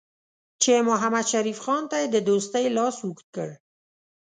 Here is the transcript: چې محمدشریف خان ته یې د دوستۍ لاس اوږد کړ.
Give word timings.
چې 0.61 0.71
محمدشریف 0.89 1.57
خان 1.65 1.83
ته 1.91 1.95
یې 2.01 2.07
د 2.11 2.17
دوستۍ 2.27 2.65
لاس 2.77 2.97
اوږد 3.05 3.27
کړ. 3.35 3.49